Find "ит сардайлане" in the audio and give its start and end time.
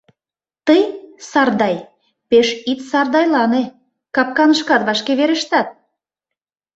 2.71-3.63